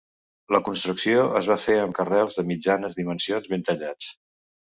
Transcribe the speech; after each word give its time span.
La 0.53 0.59
construcció 0.67 1.25
es 1.39 1.49
va 1.51 1.57
fer 1.65 1.75
amb 1.81 1.95
carreus 1.99 2.39
de 2.39 2.45
mitjanes 2.53 2.99
dimensions 3.01 3.51
ben 3.55 3.67
tallats. 3.71 4.09